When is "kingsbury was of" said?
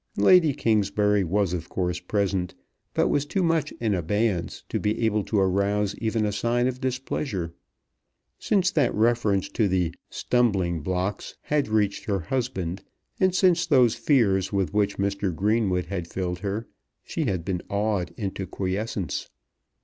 0.51-1.69